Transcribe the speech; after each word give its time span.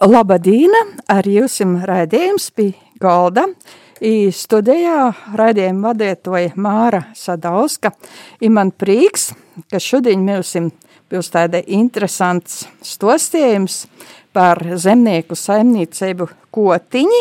Labadīna, 0.00 0.78
ar 1.12 1.26
jums 1.28 1.58
raidījums 1.84 2.46
pie 2.56 2.70
galda. 3.02 3.42
I 4.00 4.30
studijā 4.32 5.10
raidījumu 5.36 5.90
vadietoja 5.90 6.54
Māra 6.56 7.02
Sadauska. 7.12 7.90
I 8.40 8.48
man 8.48 8.70
prīks, 8.72 9.34
ka 9.68 9.76
šodien 9.76 10.24
mums 10.24 10.54
būs 11.12 11.28
tāda 11.34 11.60
interesants 11.68 12.62
stostījums 12.80 13.82
par 14.32 14.62
zemnieku 14.72 15.36
saimniecību 15.36 16.30
kotiņi. 16.48 17.20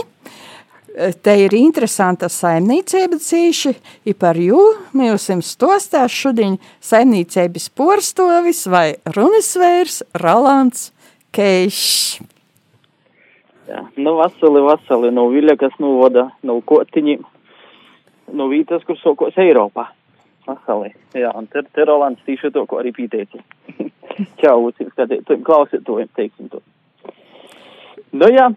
Te 1.20 1.36
ir 1.44 1.60
interesanta 1.60 2.32
saimniecība 2.32 3.20
cīši, 3.20 3.76
i 4.08 4.16
par 4.16 4.40
jū 4.40 4.64
mums 4.96 5.30
stostās 5.52 6.16
šodien 6.16 6.56
saimniecības 6.80 7.70
porstovis 7.76 8.66
vai 8.72 8.88
runisvērs 9.20 10.06
Rolands 10.24 10.94
Keišs. 11.36 12.39
Jā, 13.70 13.84
nu 14.02 14.16
vasali, 14.18 14.62
vasali, 14.66 15.12
no 15.14 15.28
Viļakas 15.30 15.76
novada, 15.84 16.24
no 16.48 16.56
Kotiņi, 16.66 17.20
no 18.34 18.48
vītas, 18.50 18.82
kur 18.88 18.98
sokos 18.98 19.36
Eiropā. 19.38 19.84
Vasali, 20.48 20.90
jā, 21.14 21.30
un 21.38 21.46
te, 21.52 21.62
te 21.76 21.84
Rolands 21.86 22.24
tīši 22.26 22.50
to, 22.56 22.64
ko 22.66 22.80
arī 22.82 22.96
pīteici. 22.96 23.44
Čau, 24.42 24.72
klausiet 25.46 25.84
to, 25.86 26.00
teiksim 26.18 26.50
to. 26.50 26.64
Nu 28.18 28.32
jā, 28.34 28.48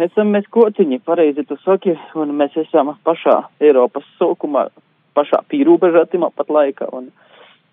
esam 0.00 0.32
mēs 0.32 0.48
Kotiņi, 0.56 1.02
pareizi 1.04 1.44
tu 1.44 1.58
saki, 1.60 1.92
un 2.16 2.32
mēs 2.38 2.56
esam 2.62 2.94
pašā 3.04 3.34
Eiropas 3.60 4.06
sokumā, 4.16 4.70
pašā 5.18 5.42
pīrūbežatimā 5.52 6.30
pat 6.32 6.54
laikā, 6.56 6.88
un 6.96 7.10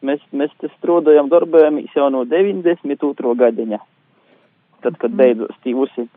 mēs, 0.03 0.19
mēs 0.36 0.52
te 0.59 0.67
strādājam, 0.73 1.31
darbojamies 1.31 1.95
jau 1.95 2.09
no 2.11 2.25
92. 2.27 3.38
gadiņa. 3.39 3.80
Tad, 4.83 4.99
kad 4.99 5.15
beidzos 5.15 5.55
tīvusi 5.63 6.09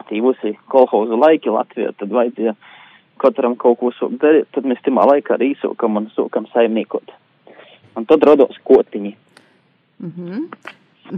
aktīvusi 0.00 0.56
kolhozu 0.72 1.18
laiki 1.20 1.52
Latvijā, 1.52 1.92
tad 2.00 2.12
vajadzēja 2.16 2.56
katram 3.20 3.56
kaut 3.60 3.78
ko 3.80 3.92
sūk 3.94 4.16
darīt, 4.20 4.48
tad 4.54 4.66
mēs 4.68 4.80
timā 4.84 5.04
laikā 5.12 5.36
arī 5.36 5.52
sūkam 5.60 6.00
un 6.00 6.10
sūkam 6.16 6.48
saimniekot. 6.54 7.12
Un 7.98 8.06
tad 8.08 8.24
rados 8.24 8.56
kotiņi. 8.64 9.14
Mm 10.00 10.12
-hmm. 10.16 10.44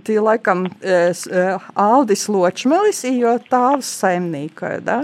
Tī 0.07 0.17
laikam 0.23 0.67
es, 0.81 1.29
Aldis 1.75 2.29
Ločmelis, 2.29 3.05
jo 3.05 3.37
tāvs 3.51 3.91
saimnīkoja, 4.01 4.81
da? 4.81 5.03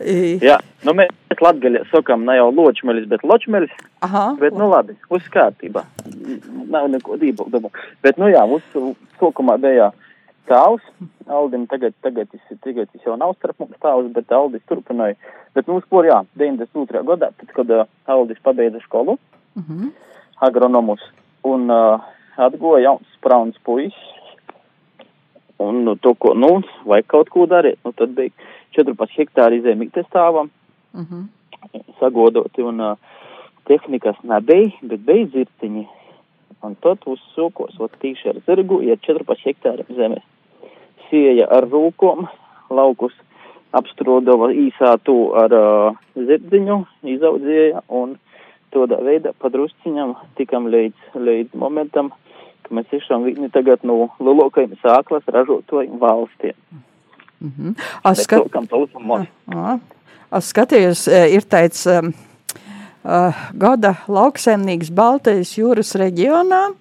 I... 0.00 0.38
Jā, 0.44 0.56
nu 0.84 0.92
mēs 0.96 1.40
latgaļā 1.40 1.84
sakam 1.90 2.24
ne 2.24 2.36
jau 2.36 2.48
Ločmelis, 2.54 3.06
bet 3.08 3.24
Ločmelis. 3.24 3.72
Aha. 4.04 4.36
Bet, 4.40 4.56
nu 4.56 4.68
labi, 4.70 4.96
uz 5.10 5.22
kārtībā. 5.32 5.84
Nav 6.68 6.88
neko 6.92 7.16
dībaldamu. 7.20 7.70
Bet, 8.02 8.18
nu 8.20 8.28
jā, 8.28 8.44
uz 8.44 8.62
sākumā 9.20 9.58
bija 9.60 9.92
tāvs. 10.48 10.84
Aldim 11.26 11.66
tagad, 11.70 11.94
tagad, 12.02 12.30
tas, 12.30 12.58
tagad 12.64 12.90
tas 12.92 13.04
jau 13.06 13.16
nav 13.18 13.34
starp 13.36 13.58
mums 13.62 13.78
tāvs, 13.82 14.10
bet 14.14 14.32
Aldis 14.32 14.64
turpināja. 14.70 15.16
Bet 15.54 15.68
mums, 15.70 15.84
kur 15.90 16.06
jā, 16.06 16.20
92. 16.38 17.02
gadā, 17.08 17.30
tad, 17.40 17.52
kad 17.56 17.72
uh, 17.74 17.86
Aldis 18.06 18.42
pabeidza 18.42 18.82
skolu, 18.84 19.18
Mm 19.56 19.64
-hmm. 19.68 19.90
agronomus, 20.40 21.00
un 21.42 21.70
uh, 21.70 22.00
atgoja 22.36 22.82
jauns 22.82 23.06
sprauns 23.16 23.56
puisis. 23.64 24.12
Un 25.58 25.84
nu, 25.84 25.96
to, 25.96 26.14
ko, 26.14 26.34
nu, 26.34 26.62
vajag 26.84 27.06
kaut 27.06 27.28
ko 27.28 27.46
darīt. 27.46 27.78
Nu, 27.84 27.92
tad 27.92 28.08
bija 28.08 28.30
14 28.76 29.16
hektāri 29.16 29.62
zemītes 29.62 30.06
stāvam, 30.06 30.50
Mm 30.92 31.06
-hmm. 31.10 31.24
sagodoti, 32.00 32.62
un 32.62 32.80
uh, 32.80 32.96
tehnikas 33.64 34.16
nebija, 34.22 34.70
bet 34.82 35.00
bija 35.00 35.26
dzirtiņi. 35.26 35.86
Un 36.62 36.74
tad 36.74 36.98
uzsūkos, 37.06 37.76
ot 37.78 37.92
tīši 38.02 38.28
ar 38.28 38.38
zirgu, 38.46 38.80
ir 38.82 38.98
14 38.98 39.44
hektāriem 39.44 39.96
zemes. 39.96 40.22
Sieja 41.10 41.46
ar 41.52 41.68
rūkom, 41.70 42.26
laukus 42.70 43.14
apstrodova 43.76 44.50
īsā 44.54 44.96
tu 45.04 45.16
ar 45.36 45.54
uh, 45.54 45.98
zirdziņu, 46.16 46.78
izaudzēja, 47.16 47.82
un 47.88 48.16
tādā 48.74 48.98
veidā 49.04 49.32
padrusciņam 49.42 50.14
tikam 50.38 50.68
līdz, 50.72 51.12
līdz 51.14 51.58
momentam, 51.58 52.12
ka 52.66 52.74
mēs 52.76 52.88
tiešām 52.92 53.26
viņi 53.28 53.50
tagad 53.54 53.84
no 53.86 54.08
lielākajiem 54.20 54.76
sāklas 54.82 55.26
ražotojiem 55.32 55.98
valstiem. 56.02 56.56
Mm 57.40 57.52
-hmm. 57.58 57.74
Es 58.10 58.24
skat... 58.24 58.42
Skatījos, 60.40 61.06
ir 61.08 61.42
tāds 61.42 61.86
um, 61.86 62.12
uh, 63.04 63.34
gada 63.54 63.94
lauksaimnieks 64.08 64.90
Baltijas 64.90 65.58
jūras 65.58 65.94
reģionā, 65.94 66.74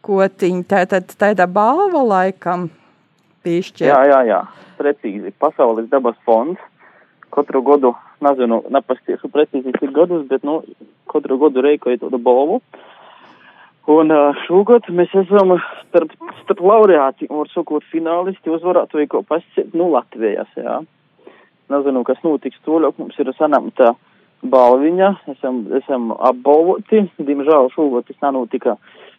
kotiņ, 0.00 0.64
tātad 0.64 1.04
tāda 1.18 1.46
balva 1.46 2.02
laikam 2.02 2.70
piešķirt. 3.46 3.88
Jā, 3.88 4.00
jā, 4.10 4.20
jā, 4.28 4.42
precīzi. 4.80 5.32
Pasaules 5.40 5.88
dabas 5.92 6.18
fonds 6.28 6.60
katru 7.30 7.62
gadu, 7.62 7.94
nezinu, 8.24 8.60
nepastiešu 8.74 9.30
precīzi 9.32 9.74
cik 9.78 9.92
gadus, 9.96 10.26
bet, 10.30 10.44
nu, 10.46 10.60
katru 11.10 11.38
gadu 11.40 11.62
reikoja 11.64 12.00
tādu 12.02 12.20
balvu. 12.22 12.60
Un 13.90 14.12
šogad 14.44 14.86
mēs 14.94 15.12
esam 15.18 15.56
starp, 15.86 16.12
starp 16.42 16.60
laureāti, 16.62 17.30
var 17.30 17.48
sakot, 17.50 17.86
finālisti 17.90 18.52
uzvarētāji, 18.52 19.08
ko 19.10 19.22
pasciet, 19.26 19.72
nu, 19.74 19.88
Latvijas, 19.94 20.50
jā. 20.58 20.80
Nezinu, 21.70 22.02
kas 22.06 22.20
notiks 22.26 22.60
toļāk, 22.66 22.98
mums 22.98 23.18
ir 23.22 23.30
sanāmta 23.38 23.94
balviņa, 24.50 25.10
esam, 25.34 25.62
esam 25.80 26.10
apbalvoti, 26.16 27.04
diemžēl 27.18 27.70
šogad 27.74 28.06
tas 28.08 28.20
nenotika 28.26 28.76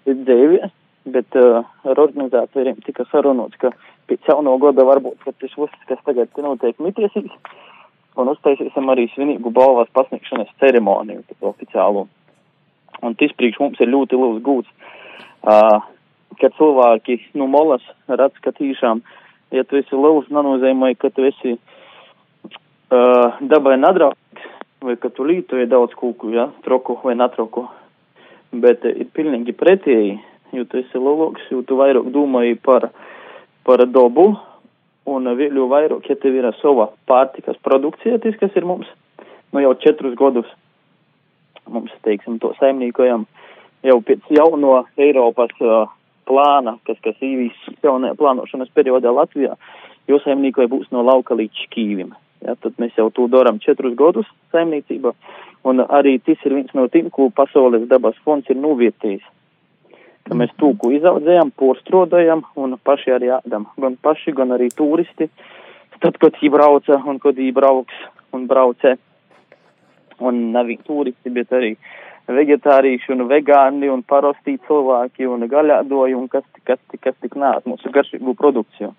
dzīvē, 0.07 0.69
bet 1.03 1.35
uh, 1.35 1.63
ar 1.83 1.99
organizatoriem 1.99 2.77
tika 2.85 3.05
sarunots, 3.09 3.57
ka 3.61 3.71
pēc 4.09 4.27
jauno 4.29 4.57
gada 4.61 4.85
varbūt, 4.85 5.21
ka 5.23 5.33
tas 5.33 5.53
viss, 5.57 5.85
kas 5.89 6.01
tagad 6.05 6.29
notiek, 6.43 6.77
mitiesīs, 6.83 7.31
un 8.19 8.31
uztaisīsim 8.33 8.91
arī 8.91 9.07
svinīgu 9.13 9.53
balvas 9.55 9.89
pasniegšanas 9.95 10.51
ceremoniju, 10.61 11.23
tādu 11.29 11.51
oficiālu. 11.53 12.05
Un 13.01 13.15
tas 13.17 13.33
priekš 13.37 13.61
mums 13.63 13.81
ir 13.81 13.89
ļoti 13.89 14.19
liels 14.19 14.41
gūts, 14.45 14.69
uh, 15.47 15.81
kad 16.41 16.55
cilvēki, 16.57 17.17
nu, 17.39 17.47
molas 17.49 17.85
redz, 18.09 18.37
ka 18.43 18.53
tīšām, 18.57 19.01
ja 19.55 19.65
tu 19.65 19.79
esi 19.79 19.97
liels, 19.97 20.29
nenozīmē, 20.29 20.93
ka 21.01 21.09
tu 21.15 21.25
esi 21.25 21.55
uh, 21.57 23.39
dabai 23.41 23.77
nadraugs, 23.79 24.19
vai 24.81 24.97
ka 25.01 25.09
tu 25.13 25.25
lītoji 25.25 25.69
daudz 25.69 25.95
kūku, 25.97 26.33
ja, 26.35 26.49
troku 26.65 26.99
vai 27.03 27.15
natroku. 27.17 27.65
Bet 28.51 28.85
uh, 28.85 28.93
ir 28.93 29.09
pilnīgi 29.15 29.55
pretēji, 29.57 30.19
jo 30.55 30.65
tu 30.69 30.79
esi 30.81 30.99
lielāks, 30.99 31.45
jo 31.51 31.61
tu 31.67 31.77
vairāk 31.79 32.09
domāji 32.13 32.57
par, 32.63 32.89
par 33.67 33.85
dabu, 33.87 34.33
un 35.09 35.29
vēl 35.37 35.57
jau 35.57 35.67
vairāk, 35.71 36.09
ja 36.09 36.17
tev 36.19 36.35
ir 36.37 36.49
sava 36.61 36.91
pārtikas 37.09 37.59
produkcija, 37.65 38.19
tas, 38.23 38.37
kas 38.39 38.57
ir 38.59 38.67
mums, 38.67 38.89
nu 39.51 39.63
jau 39.63 39.73
četrus 39.81 40.17
gadus, 40.19 40.49
mums, 41.71 41.93
teiksim, 42.05 42.39
to 42.41 42.53
saimniekojam 42.59 43.25
jau 43.85 43.97
pēc 44.05 44.27
jauno 44.33 44.83
Eiropas 44.99 45.53
uh, 45.63 45.89
plāna, 46.29 46.77
kas, 46.87 46.99
kas 47.03 47.17
īvīs 47.23 47.57
jaunajā 47.83 48.17
plānošanas 48.19 48.73
periodā 48.75 49.13
Latvijā, 49.13 49.55
jo 50.09 50.19
saimniekoja 50.23 50.69
būs 50.71 50.91
no 50.93 51.03
lauka 51.05 51.37
līdz 51.37 51.65
škīvim. 51.67 52.13
Ja, 52.41 52.55
tad 52.57 52.79
mēs 52.81 52.95
jau 52.97 53.11
to 53.13 53.27
darām 53.29 53.59
četrus 53.61 53.93
gadus 53.97 54.29
saimniecībā, 54.53 55.13
un 55.69 55.83
arī 55.85 56.15
tas 56.25 56.41
ir 56.45 56.55
viens 56.57 56.73
no 56.73 56.87
tiem, 56.89 57.11
ko 57.13 57.29
Pasaules 57.29 57.85
dabas 57.89 58.17
fonds 58.25 58.49
ir 58.49 58.57
novietījis. 58.57 59.21
Ka 60.27 60.37
mēs 60.37 60.53
to, 60.61 60.71
ko 60.79 60.91
izaudzējam, 60.93 61.51
porstrodojam 61.57 62.43
un 62.59 62.77
paši 62.83 63.15
arī 63.17 63.31
ēdam. 63.39 63.67
Gan 63.81 63.97
paši, 64.01 64.35
gan 64.37 64.53
arī 64.55 64.69
turisti. 64.75 65.29
Tad, 66.01 66.17
kad 66.21 66.37
viņi 66.39 66.51
brauca 66.53 66.97
un 67.09 67.19
kad 67.21 67.37
viņi 67.37 67.53
brauks 67.57 68.05
un 68.33 68.47
braucē. 68.49 68.95
Un 70.21 70.39
nav 70.53 70.69
turisti, 70.85 71.33
bet 71.33 71.53
arī 71.57 71.75
vegetārieši 72.31 73.13
un 73.15 73.25
vegāni 73.29 73.89
un 73.91 74.03
parastī 74.07 74.57
cilvēki 74.67 75.27
un 75.29 75.47
gaļādoji 75.49 76.17
un 76.17 76.27
kas, 76.31 76.45
kas, 76.67 76.79
kas 77.01 77.17
tik 77.21 77.35
nāk 77.39 77.65
mūsu 77.69 77.91
garšīgu 77.93 78.35
produkciju. 78.37 78.93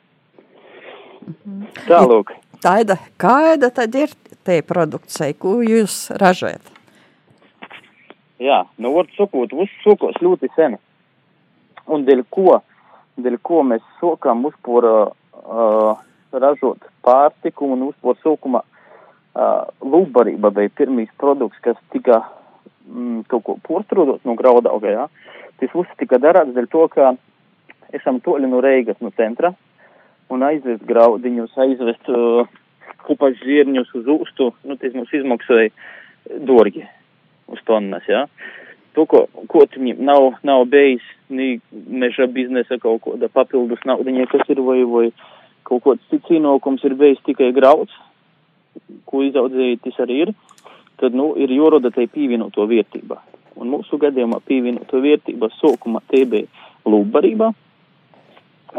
Tālūk. 1.87 2.35
Taida, 2.63 2.99
kāda 3.19 3.71
tad 3.75 3.95
ir 3.99 4.13
te 4.47 4.61
produkcija, 4.67 5.35
ko 5.39 5.61
jūs 5.67 6.11
ražojat? 6.19 6.63
Jā, 8.43 8.65
nu 8.83 8.95
var 8.97 9.07
sakot, 9.17 9.55
uzsokos 9.55 10.19
ļoti 10.23 10.51
sen. 10.57 10.79
Un 11.91 12.05
dēļ 12.07 12.23
ko, 12.31 12.61
dēļ 13.19 13.39
ko 13.43 13.63
mēs 13.67 13.83
sokām 14.01 14.45
uzpor 14.47 14.87
uh, 14.87 16.03
ražot 16.33 16.87
pārtiku 17.05 17.73
un 17.75 17.89
uzpor 17.89 18.19
sokumā 18.23 18.63
uh, 18.63 19.67
lūbarība 19.83 20.53
bija 20.55 20.73
pirmīs 20.83 21.11
produkts, 21.19 21.59
kas 21.65 21.81
tika 21.95 22.23
mm, 22.87 23.25
kaut 23.33 23.45
ko 23.49 23.59
porstrādot 23.67 24.25
no 24.29 24.37
graudauga, 24.39 24.95
jā. 24.95 25.09
Tas 25.61 25.75
viss 25.75 25.99
tika 25.99 26.21
darāts 26.23 26.55
dēļ 26.55 26.71
to, 26.71 26.87
ka 26.93 27.13
esam 27.93 28.23
toļi 28.25 28.49
no 28.51 28.63
Reigas, 28.65 29.01
no 29.05 29.13
centra, 29.19 29.53
un 30.33 30.43
aizvest 30.47 30.85
graudiņus, 30.89 31.59
aizvest 31.67 32.09
uh, 32.13 32.49
kupaš 33.07 33.41
žierņus 33.43 33.93
uz 33.99 34.11
ūstu, 34.17 34.51
nu, 34.69 34.79
tas 34.81 34.95
mums 34.97 35.13
izmaksāja 35.15 35.73
dorgi 36.47 36.87
uz 37.53 37.63
tonnas, 37.69 38.07
jā. 38.09 38.25
To, 38.93 39.07
ko, 39.09 39.25
ko 39.49 39.65
viņam 39.65 40.03
nav, 40.05 40.27
nav 40.45 40.67
bijis, 40.69 41.05
meža 41.31 42.27
biznesa 42.29 42.77
kaut 42.81 43.01
kāda 43.07 43.31
papildus 43.33 43.81
naudiņa, 43.89 44.27
kas 44.29 44.49
ir 44.53 44.61
vai, 44.61 44.83
vai 44.85 45.07
kaut 45.69 45.85
kāds 45.87 46.09
cits 46.11 46.35
ienākums 46.37 46.85
ir 46.85 46.97
bijis 47.01 47.23
tikai 47.25 47.53
grauds, 47.57 47.95
ko 49.09 49.23
izaudzēja 49.25 49.81
tas 49.87 50.01
arī 50.05 50.19
ir, 50.27 50.35
tad, 51.01 51.17
nu, 51.17 51.33
ir 51.41 51.53
joroda 51.57 51.91
tai 51.95 52.07
pievienoto 52.11 52.67
vērtībā. 52.69 53.19
Un 53.61 53.73
mūsu 53.73 53.99
gadījumā 54.01 54.41
pievienoto 54.49 55.01
vērtībā 55.03 55.49
sākumā 55.59 56.01
tie 56.13 56.25
bija 56.29 56.69
lūbarībā. 56.89 57.51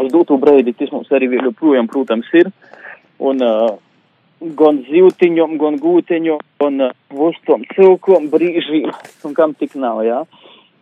Uz 0.02 0.14
dotu 0.14 0.38
breidi 0.42 0.74
tas 0.78 0.92
mums 0.94 1.12
arī 1.14 1.30
joprojām, 1.38 1.90
protams, 1.90 2.30
ir. 2.38 2.50
Un 3.22 3.42
uh, 3.46 3.76
gan 4.60 4.82
zīltiņom, 4.88 5.58
gan 5.62 5.78
gūteņom, 5.82 6.42
gan 6.62 6.88
uh, 6.90 6.96
vustom 7.14 7.64
cilkom, 7.74 8.30
brīžiem, 8.34 8.92
un 9.28 9.36
kam 9.38 9.54
tik 9.58 9.76
nav, 9.80 10.04
jā. 10.08 10.24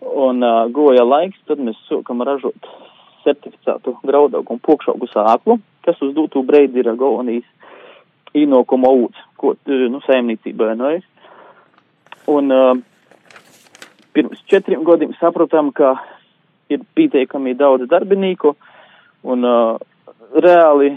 Un 0.02 0.42
uh, 0.42 0.66
goja 0.74 1.04
laiks, 1.06 1.38
tad 1.50 1.62
mēs 1.62 1.78
sākam 1.88 2.24
ražot 2.26 2.70
certificētu 3.22 4.00
graudaugu 4.02 4.56
un 4.56 4.62
pokšaugu 4.66 5.10
sāklu, 5.12 5.60
kas 5.86 6.00
uz 6.02 6.16
dotu 6.18 6.42
breidi 6.46 6.82
ir 6.82 6.90
galvenīs 6.98 7.46
īnokuma 8.38 8.90
ūts, 9.04 9.22
ko, 9.38 9.54
nu, 9.68 10.02
saimniecībā, 10.08 10.72
nu, 10.80 10.96
un 12.32 12.56
uh, 12.56 12.72
pirms 14.16 14.42
četriem 14.50 14.84
gadiem 14.88 15.14
sapratām, 15.20 15.70
ka 15.76 15.96
ir 16.72 16.82
pietiekami 16.96 17.54
daudz 17.60 17.86
darbinieku 17.92 18.56
un 19.28 19.46
uh, 19.46 19.78
reāli 20.34 20.96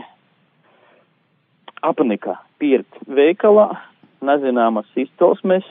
apnika 1.85 2.39
pirkt 2.63 3.01
veikalā 3.07 3.69
nezināmas 4.25 4.89
izcelsmes, 4.99 5.67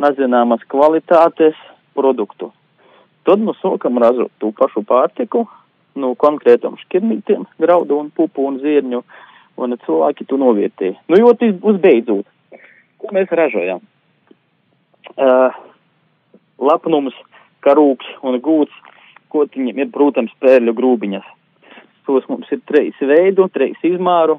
nezināmas 0.00 0.64
kvalitātes 0.70 1.58
produktu. 1.96 2.52
Tad 3.26 3.42
mēs 3.42 3.58
sākam 3.62 3.98
ražot 4.02 4.32
to 4.42 4.52
pašu 4.54 4.84
pārtiku 4.86 5.46
no 5.98 6.12
konkrētām 6.20 6.76
šķirnītiem, 6.84 7.46
graudu 7.62 7.98
un 8.02 8.10
pupu 8.14 8.44
un 8.46 8.60
zirņu, 8.62 9.02
un 9.56 9.76
cilvēki 9.86 10.26
to 10.28 10.38
novietē. 10.40 10.92
Nu, 11.08 11.18
jo 11.20 11.32
tas 11.38 11.54
būs 11.62 11.80
beidzot. 11.82 12.26
Ko 13.00 13.12
mēs 13.16 13.32
ražojam? 13.32 13.80
Uh, 15.16 15.54
lepnums, 16.60 17.16
karūks 17.64 18.08
un 18.26 18.38
gūts, 18.44 18.74
ko 19.32 19.46
viņam 19.52 19.80
ir, 19.82 19.90
protams, 19.94 20.34
pērļu 20.42 20.76
grūbiņas. 20.76 21.32
Tos 22.06 22.26
mums 22.30 22.50
ir 22.54 22.60
treis 22.68 22.98
veidu, 23.02 23.48
treis 23.50 23.80
izmāru, 23.84 24.38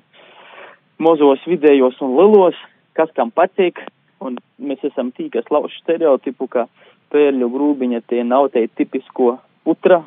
mozos, 1.03 1.43
vidējos 1.47 1.99
un 2.05 2.15
lilos, 2.17 2.57
kas 2.97 3.11
kam 3.17 3.31
patīk, 3.31 3.79
un 4.23 4.37
mēs 4.57 4.83
esam 4.87 5.11
tī, 5.15 5.29
kas 5.33 5.49
lauž 5.53 5.75
stereotipu, 5.81 6.47
ka 6.51 6.67
pērļu 7.13 7.49
grūbiņa 7.53 8.03
tie 8.09 8.23
nav 8.27 8.49
te 8.53 8.65
tipisko 8.67 9.37
putra, 9.67 10.03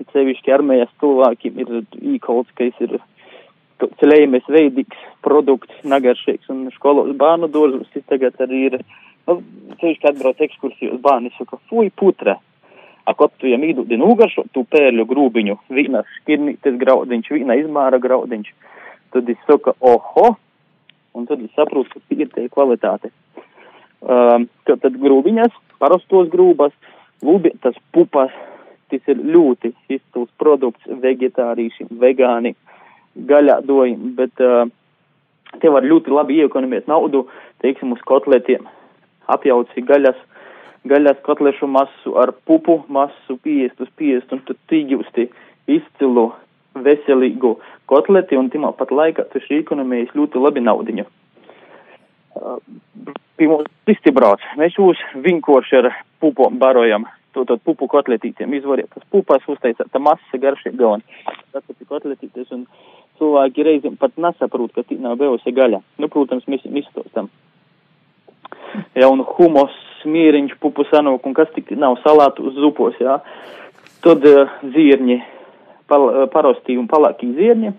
it 0.00 0.10
sevišķi 0.14 0.54
armējas 0.54 0.92
cilvēkiem 1.00 1.62
ir 1.62 1.72
īkolts, 2.16 2.50
ka 2.58 2.66
ir 2.70 2.98
ceļējamies 3.82 4.48
veidīgs 4.48 5.06
produkts, 5.26 5.74
nagaršīgs 5.82 6.50
un 6.54 6.68
skolos 6.74 7.10
bērnu 7.18 7.50
dārzus, 7.50 7.90
tas 7.94 8.06
tagad 8.10 8.38
arī 8.42 8.66
ir 8.70 8.78
Nu, 9.28 9.38
ceļš 9.78 10.08
atbrauc 10.10 10.40
ekskursiju 10.42 10.96
uz 10.96 11.02
bērnu, 11.02 11.30
saka, 11.36 11.58
fuj, 11.70 11.90
putra. 11.98 12.38
A, 13.02 13.14
kaut 13.18 13.34
tu 13.38 13.48
jām 13.50 13.64
īdūdi 13.66 13.98
nūgaršo, 13.98 14.46
tu 14.54 14.62
pērļu 14.70 15.06
grūbiņu, 15.10 15.56
vīna 15.74 16.04
škirnītes 16.18 16.76
graudiņš, 16.78 17.30
vīna 17.34 17.56
izmāra 17.58 17.98
graudiņš. 18.02 18.52
Tad 19.12 19.28
es 19.28 19.40
saka, 19.46 19.74
oho, 19.80 20.32
un 21.12 21.26
tad 21.28 21.42
es 21.44 21.52
saprotu, 21.56 22.00
ka 22.00 22.16
ir 22.16 22.30
tie 22.32 22.48
kvalitāte. 22.52 23.12
Um, 24.02 24.48
tad, 24.66 24.96
grūbiņas, 24.98 25.54
parastos 25.82 26.30
grūbas, 26.32 26.72
lūbietas 27.22 27.76
pupas, 27.94 28.32
tas 28.90 29.12
ir 29.12 29.20
ļoti 29.34 29.72
izcils 29.92 30.30
produkts 30.40 30.88
vegetārīšiem, 31.04 31.92
vegāni, 32.02 32.56
gaļādojiem, 33.28 34.14
bet 34.16 34.42
uh, 34.42 34.64
te 35.60 35.70
var 35.70 35.86
ļoti 35.86 36.12
labi 36.12 36.40
iekonomēt 36.42 36.88
naudu, 36.90 37.26
teiksim, 37.62 37.92
uz 37.94 38.02
kotletiem 38.08 38.66
apjauci 39.32 39.84
gaļas, 39.86 40.18
gaļas 40.88 41.20
kotlešu 41.26 41.68
masu 41.70 42.16
ar 42.18 42.32
pupu 42.46 42.80
masu 42.88 43.38
50 43.44 43.84
uz 43.84 43.92
50 44.00 44.36
un 44.36 44.42
tad 44.48 44.58
tīģusti 44.72 45.28
izcilu 45.70 46.30
veselīgu 46.74 47.56
kotleti 47.90 48.38
un 48.38 48.50
timā 48.52 48.72
pat 48.76 48.92
laikā 48.94 49.26
tu 49.32 49.42
šī 49.44 49.62
ekonomijas 49.62 50.14
ļoti 50.16 50.42
labi 50.42 50.62
naudiņu. 50.64 51.04
Pie 53.36 53.48
mums 53.48 53.92
istibrauc, 53.92 54.44
mēs 54.60 54.78
jūs 54.78 55.00
vinkoši 55.24 55.78
ar 55.82 55.90
pupu 56.22 56.48
barojam, 56.56 57.04
to 57.36 57.44
tad 57.48 57.60
pupu 57.64 57.88
kotletītiem 57.90 58.54
izvariet, 58.56 58.90
tas 58.92 59.04
pupas 59.12 59.44
uztaisāt, 59.48 59.90
tā 59.92 60.00
masa 60.00 60.40
garšīga 60.40 60.96
un 60.96 61.04
tas 61.52 61.64
ir 61.68 61.88
kotletītes 61.88 62.52
un 62.56 62.66
cilvēki 63.20 63.68
reizēm 63.68 63.96
pat 64.00 64.16
nesaprot, 64.20 64.72
ka 64.74 64.84
tī 64.88 64.98
nav 65.00 65.18
bijusi 65.20 65.52
gaļa. 65.54 65.82
Nu, 66.00 66.08
protams, 66.12 66.48
mēs 66.50 66.64
izstostam 66.64 67.28
jaunu 68.98 69.26
humos, 69.36 69.74
mieriņš, 70.08 70.56
pupu 70.62 70.84
sanūk 70.88 71.26
un 71.28 71.36
kas 71.36 71.50
tik 71.54 71.70
nav 71.78 71.98
salātu 72.02 72.48
uz 72.48 72.56
zupos, 72.58 72.96
jā. 73.00 73.18
Tad 74.02 74.24
uh, 74.26 74.50
zirņi, 74.74 75.18
pal, 75.92 76.08
uh, 76.08 76.24
parostī 76.32 76.78
un 76.80 76.88
palākī 76.90 77.28
zirņi. 77.36 77.74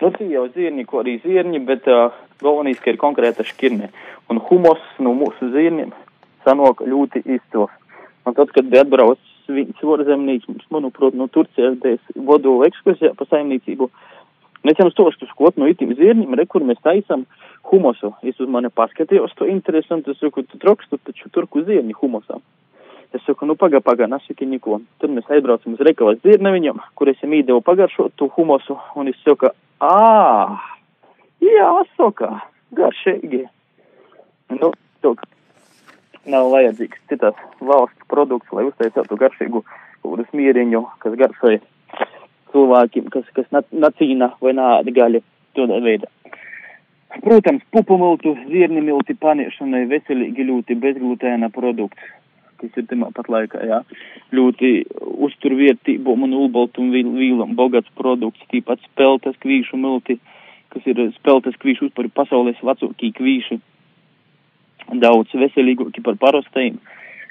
Nu, 0.00 0.10
tie 0.12 0.26
jau 0.28 0.44
zirņi, 0.52 0.84
ko 0.90 1.00
arī 1.04 1.16
zirņi, 1.22 1.62
bet 1.68 1.86
uh, 1.88 2.10
galvenais, 2.42 2.82
ka 2.82 2.90
ir 2.92 3.00
konkrēta 3.00 3.46
škirne. 3.46 3.92
Un 4.32 4.42
humos 4.50 4.82
no 4.98 5.14
mūsu 5.16 5.52
zirņiem 5.54 5.94
sanāk 6.44 6.82
ļoti 6.82 7.22
izcils. 7.24 7.72
Un 8.26 8.34
tad, 8.34 8.50
kad 8.54 8.74
atbrauc 8.82 9.22
viņas 9.46 9.86
vorzemnīgs, 9.86 10.50
manuprāt, 10.74 11.14
no 11.14 11.28
Turcijas, 11.30 11.78
vodu 12.18 12.58
ekskursijā 12.66 13.12
pa 13.14 13.28
saimniecību, 13.30 13.86
Mēs 14.66 14.80
jau 14.80 14.88
stostu 14.90 15.28
skot 15.30 15.60
no 15.60 15.68
itim 15.70 15.92
zirņiem, 15.94 16.32
re, 16.34 16.46
kur 16.50 16.64
mēs 16.66 16.80
taisam 16.82 17.22
humusu. 17.70 18.10
Es 18.26 18.40
uz 18.42 18.48
mani 18.50 18.70
paskatījos 18.74 19.36
to 19.38 19.46
interesanti, 19.46 20.10
es 20.10 20.18
saku, 20.18 20.42
tu 20.42 20.58
trokstu 20.58 20.98
taču 21.06 21.30
turku 21.34 21.62
zirņi 21.68 21.94
humusam. 22.00 22.42
Es 23.16 23.24
saku, 23.24 23.46
nu 23.48 23.56
paga, 23.56 23.80
paga, 23.80 24.08
nesaki 24.10 24.48
neko. 24.50 24.80
Tad 25.00 25.12
mēs 25.14 25.30
aizbraucam 25.32 25.76
uz 25.76 25.84
Rekavas 25.88 26.20
zirneviņam, 26.26 26.82
kur 26.98 27.08
es 27.08 27.20
viņam 27.22 27.38
īdevu 27.38 27.62
pagaršot 27.64 28.16
to 28.20 28.28
humusu, 28.34 28.76
un 28.98 29.08
es 29.08 29.16
saku, 29.24 29.48
ā, 29.80 30.58
jā, 31.40 31.70
saka, 31.96 32.34
garšīgi. 32.76 33.46
Nu, 34.60 34.70
tok, 35.00 35.24
nav 36.28 36.50
vajadzīgs 36.52 37.00
citas 37.08 37.40
valsts 37.60 38.10
produkts, 38.12 38.52
lai 38.52 38.66
uztaisītu 38.68 39.18
garšīgu 39.22 39.64
kādu 40.06 40.26
smieriņu, 40.30 40.82
kas 41.02 41.16
garšoja 41.18 41.62
cilvēkiem, 42.52 43.08
kas, 43.14 43.24
kas 43.36 43.48
nacīna 43.72 44.32
vai 44.40 44.52
nāda 44.56 44.92
gaļu 44.94 45.22
tādā 45.56 45.80
veidā. 45.82 46.10
Protams, 47.22 47.62
pupumiltu, 47.72 48.34
zirni 48.50 48.82
milti 48.84 49.14
paniešanai 49.16 49.86
veselīgi 49.88 50.44
ļoti 50.50 50.76
bezglutēna 50.82 51.48
produkts, 51.54 52.10
kas 52.60 52.76
ir 52.80 52.88
tamā 52.90 53.10
pat 53.14 53.28
laikā, 53.32 53.62
jā, 53.68 53.82
ļoti 54.36 54.72
uzturvietību 55.28 56.16
un 56.16 56.34
ulbaltumu 56.42 56.92
vīlam 57.18 57.54
bogats 57.58 57.92
produkts, 57.98 58.44
tīpat 58.52 58.82
speltas 58.88 59.38
kvīšu 59.42 59.78
milti, 59.80 60.18
kas 60.74 60.86
ir 60.90 61.00
speltas 61.16 61.56
kvīšu 61.62 61.90
uzpari 61.90 62.12
pasaules 62.12 62.60
vecākī 62.64 63.12
kvīši, 63.16 63.58
daudz 65.02 65.34
veselīgāki 65.34 66.04
par 66.04 66.18
parastajiem, 66.20 66.78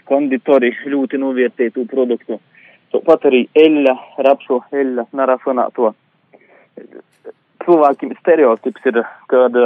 konditori 0.10 0.74
ļoti 0.86 1.20
novērtētu 1.22 1.86
produktu. 1.92 2.40
Tāpat 2.94 3.26
arī 3.30 3.42
eļļa, 3.60 3.96
rapšu 4.24 4.62
eļļa, 4.76 5.08
narafinēto. 5.20 5.92
Cilvēkiem 7.66 8.14
stereotips 8.20 8.88
ir, 8.92 9.02
kad, 9.32 9.58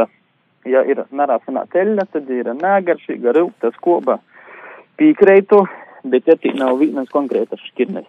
ja 0.69 0.83
ir 0.87 1.03
narafinēta 1.11 1.81
eļļa, 1.83 2.05
tad 2.13 2.31
ir 2.33 2.51
nēgaršīga, 2.55 3.35
rūgta 3.35 3.73
skoba, 3.75 4.19
pīkreitu, 4.99 5.63
bet 6.11 6.27
ja 6.27 6.35
tī 6.39 6.53
nav 6.57 6.79
vienas 6.81 7.09
konkrētas 7.13 7.61
šķirnes. 7.71 8.07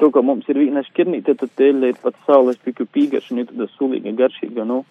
To, 0.00 0.10
ka 0.10 0.22
mums 0.24 0.48
ir 0.50 0.58
viena 0.58 0.82
šķirnīte, 0.82 1.36
tad 1.38 1.62
eļļa 1.62 1.92
ir 1.92 1.98
pat 2.02 2.16
saules 2.26 2.58
piku 2.64 2.86
pīgaršana, 2.90 3.46
tad 3.48 3.70
sulīga 3.76 4.14
garšīga, 4.18 4.66
nu. 4.68 4.82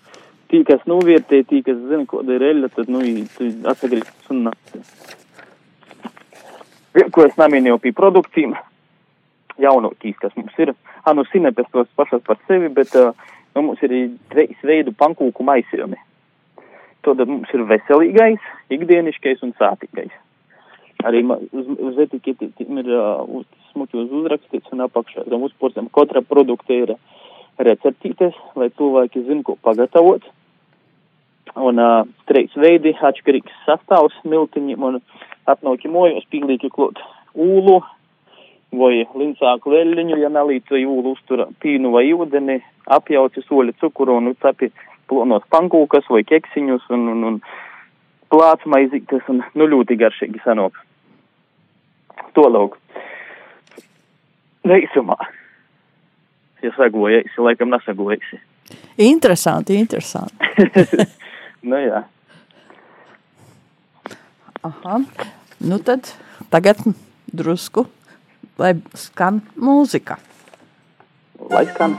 Tī, 0.52 0.62
kas 0.68 0.84
novērtē, 0.88 1.42
tī, 1.48 1.62
kas 1.66 1.80
zina, 1.90 2.06
ko 2.08 2.22
ir 2.28 2.46
eļļa, 2.50 2.70
tad, 2.76 2.92
nu, 2.92 3.02
atsagrīstas 3.72 4.32
un. 4.34 4.52
Ko 7.16 7.24
es 7.24 7.38
namīnīju 7.40 7.78
pie 7.84 7.94
produkcijām, 7.96 8.56
jaunotīs, 9.64 10.18
kas 10.20 10.36
mums 10.40 10.58
ir. 10.60 10.74
Ah, 11.04 11.14
nu, 11.18 11.26
sinepes 11.32 11.70
tos 11.72 11.88
pašas 11.96 12.24
par 12.28 12.40
sevi, 12.48 12.72
bet 12.72 12.96
uh, 13.00 13.12
nu, 13.56 13.68
mums 13.70 13.84
ir 13.86 13.96
treis 14.32 14.66
veidu 14.68 14.96
pankūku 14.96 15.44
maisījumi. 15.48 16.00
Tad 17.04 17.24
mums 17.28 17.52
ir 17.56 17.64
veselīgais, 17.70 18.52
ikdieniškais 18.76 19.42
un 19.48 19.56
sātīgais. 19.60 20.14
Arī 21.08 21.24
uz, 21.30 21.70
uz 21.78 22.00
etiketi 22.04 22.52
ir 22.60 22.92
uz 22.92 23.46
smuki 23.72 23.98
uz 24.02 24.12
uzrakstīts 24.22 24.74
un 24.76 24.86
apakšā 24.86 25.26
zem 25.30 25.48
uzporstam 25.48 25.88
katra 25.94 26.22
produkta 26.22 26.76
ir 26.76 26.94
receptītes, 27.62 28.36
lai 28.56 28.70
cilvēki 28.78 29.24
zin, 29.28 29.44
ko 29.44 29.58
pagatavot. 29.62 30.24
Un 31.60 31.82
uh, 31.82 32.04
treis 32.30 32.54
veidi, 32.56 32.94
atšķirīgs 32.96 33.64
sastāvs 33.66 34.16
miltiņiem 34.24 34.84
un 34.88 35.02
atnauki 35.52 35.92
mojos 35.92 36.28
pīlīki 36.32 36.70
klot 36.72 37.02
ūlu, 37.36 37.82
vai 38.72 39.02
lincāku 39.04 39.74
veļiņu, 39.74 40.20
ja 40.22 40.30
nalīca 40.32 40.80
jūlu 40.80 41.16
uztura 41.16 41.50
pīnu 41.64 41.92
vai 41.92 42.06
ūdeni, 42.16 42.62
apjauci 42.88 43.44
soli 43.48 43.76
cukuru 43.82 44.16
un 44.22 44.32
capi 44.40 44.72
plonos 45.12 45.44
pankūkas 45.52 46.08
vai 46.10 46.24
keksiņus 46.28 46.88
un, 46.96 47.10
un, 47.12 47.26
un 47.28 47.42
plāts 48.32 48.68
maizītes 48.70 49.28
un 49.32 49.44
nu 49.60 49.68
ļoti 49.68 50.00
garšīgi 50.00 50.44
sanāk. 50.46 50.78
To 52.38 52.48
lūk. 52.48 52.78
Veicumā. 54.68 55.18
Ja 56.62 56.72
sagojies, 56.78 57.34
laikam 57.42 57.72
nesagojies. 57.74 58.40
Interesanti, 59.02 59.76
interesanti. 59.82 60.36
nu 61.70 61.82
jā. 61.82 62.04
Aha, 64.62 65.00
nu 65.66 65.82
tad 65.82 66.14
tagad 66.54 66.84
drusku, 67.34 67.88
lai 68.62 68.76
skan 68.94 69.42
mūzika. 69.58 70.22
Lai 71.50 71.66
skan. 71.74 71.98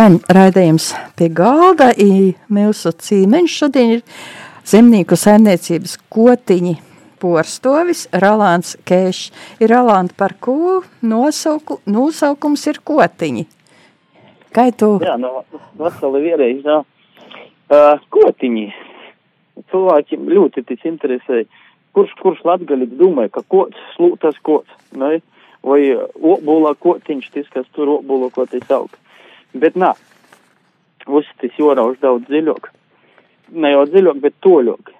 Skan 0.00 0.14
raidījums 0.32 0.94
pie 1.12 1.26
galda. 1.28 1.90
Mūsu 2.48 2.88
cīmeņš 3.04 3.56
šodien 3.60 3.90
ir 3.98 3.98
zemnieku 4.64 5.16
saimniecības 5.20 5.98
kotiņi 6.08 6.72
porstovis 7.20 8.06
Rolāns 8.22 8.78
Kēšs. 8.88 9.26
Ir 9.60 9.74
Rolāns, 9.74 10.14
par 10.16 10.32
ko 10.40 10.78
nosauku, 11.04 11.82
nosaukums 11.84 12.64
ir 12.72 12.80
kotiņi? 12.80 13.44
Kā 14.56 14.70
tu? 14.72 14.88
Jā, 15.04 15.18
no 15.20 15.42
veseli 15.76 16.24
vienreiz, 16.30 16.64
jā. 16.64 16.78
Uh, 17.68 18.00
kotiņi. 18.16 18.64
Cilvēkiem 19.68 20.32
ļoti 20.32 20.64
tas 20.70 20.88
interesē. 20.88 21.42
Kurš, 21.92 22.16
kurš 22.22 22.40
latgaļīgs 22.48 22.96
domāja, 22.96 23.34
ka 23.36 23.44
kots, 23.52 23.84
slūtas 23.98 24.40
kots, 24.48 24.72
ne? 24.96 25.18
vai 25.60 25.82
obula 26.24 26.72
kotiņš, 26.72 27.30
tas, 27.36 27.52
kas 27.52 27.68
tur 27.76 27.98
obula 27.98 28.32
kotis 28.32 28.64
aug. 28.72 28.96
Bet 29.58 29.74
nā, 29.74 29.94
uzstis 31.10 31.56
jorauž 31.58 31.98
daudz 32.02 32.28
dziļāk. 32.30 32.70
Ne 33.50 33.72
jau 33.72 33.86
dziļāk, 33.90 34.20
bet 34.22 34.36
toļāk. 34.46 34.92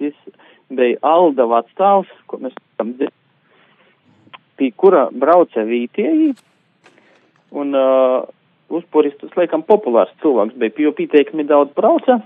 Tas 0.00 0.38
bija 0.72 0.98
Alda 1.06 1.46
vecstāvs, 1.50 2.10
ko 2.26 2.40
mēs 2.42 2.56
tam 2.80 2.94
dzirdam, 2.96 3.18
pie 4.58 4.70
kura 4.76 5.06
brauca 5.12 5.64
vītieji, 5.68 6.32
un 7.58 7.76
uh, 7.76 8.24
uzpuris 8.72 9.14
tas, 9.20 9.32
laikam, 9.38 9.64
populārs 9.68 10.12
cilvēks 10.22 10.58
bija, 10.58 10.74
jo 10.86 10.92
pieteikumi 10.96 11.46
daudz 11.48 11.74
brauca, 11.76 12.18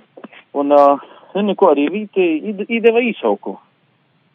un, 0.57 0.73
uh, 0.73 1.05
zini, 1.35 1.57
ko 1.59 1.73
arī 1.75 1.89
vītieji 1.93 2.57
īdeva 2.79 3.03
īsauku. 3.11 3.57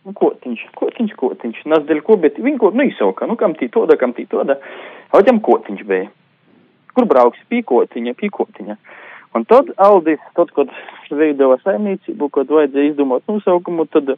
Nu, 0.05 0.15
kotiņš, 0.17 0.63
kotiņš, 0.77 1.13
kotiņš, 1.17 1.65
nazdeļ 1.69 2.01
ko, 2.05 2.17
bet 2.21 2.39
viņi 2.41 2.57
ko, 2.61 2.71
nu, 2.73 2.87
īsauka, 2.89 3.27
nu, 3.29 3.37
kam 3.37 3.53
tī 3.57 3.69
toda, 3.73 3.97
kam 4.01 4.15
tī 4.17 4.25
toda, 4.29 4.57
audjam 5.13 5.41
kotiņš 5.45 5.85
bija 5.89 6.09
kur 6.95 7.07
brauks 7.09 7.41
pīkotiņa, 7.51 8.15
pīkotiņa. 8.19 8.77
Un 9.37 9.45
tad 9.47 9.71
Aldis, 9.79 10.19
tad, 10.35 10.51
kad 10.55 10.71
veidova 11.11 11.57
saimniecību, 11.63 12.27
kad 12.35 12.51
vajadzēja 12.51 12.91
izdomāt 12.91 13.23
nosaukumu, 13.31 13.87
tad 13.91 14.15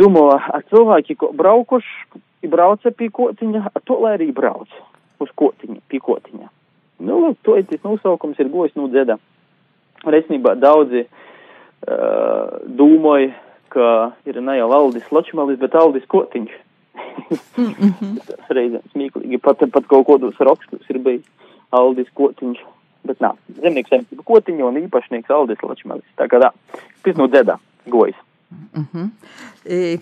domāja, 0.00 0.40
ar 0.58 0.64
cilvēki, 0.72 1.16
ko 1.20 1.30
braukuši, 1.36 2.20
brauca 2.52 2.92
pīkotiņa, 2.92 3.70
ar 3.72 3.84
to, 3.84 3.96
lai 4.04 4.16
arī 4.18 4.28
brauc 4.36 4.68
uz 5.22 5.30
kotiņa, 5.38 5.80
pīkotiņa. 5.88 6.50
Nu, 7.04 7.20
lūk, 7.22 7.38
to 7.46 7.56
ir 7.58 7.66
tas 7.68 7.82
nosaukums 7.84 8.38
ir 8.40 8.50
gojis 8.52 8.76
no 8.78 8.88
dzeda. 8.92 9.16
Resnībā 10.04 10.54
daudzi 10.60 11.06
uh, 11.06 12.60
domāja, 12.78 13.32
ka 13.72 13.88
ir 14.28 14.38
ne 14.44 14.58
jau 14.58 14.68
Aldis 14.76 15.08
Ločmalis, 15.12 15.58
bet 15.58 15.74
Aldis 15.74 16.04
Kotiņš. 16.10 16.52
mm 17.58 17.72
-hmm. 17.80 18.18
Tas 18.26 18.50
reizēm 18.50 18.84
smieklīgi, 18.92 19.40
pat, 19.42 19.64
pat 19.72 19.86
kaut 19.86 20.06
kādos 20.06 20.38
rakstos 20.38 20.90
ir 20.90 20.98
bijis. 20.98 21.24
Aldis 21.74 22.10
Kotiņš. 22.18 22.62
Bet 23.04 23.20
nā, 23.20 23.34
zemnieks 23.60 23.92
saimniecība 23.92 24.24
Kotiņa 24.24 24.64
un 24.64 24.80
īpašnieks 24.80 25.32
Aldis 25.34 25.62
Lačmelis. 25.62 26.06
Tā 26.16 26.28
kā 26.32 26.40
tā, 26.40 26.50
pis 27.04 27.18
no 27.20 27.28
dedā 27.28 27.58
gojas. 27.90 28.16
Mm 28.72 28.86
-hmm. 28.92 29.08
I, 29.66 29.98